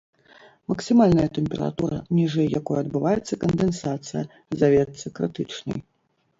[0.71, 4.27] Максімальная тэмпература, ніжэй якой адбываецца кандэнсацыя,
[4.65, 5.79] завецца крытычнай.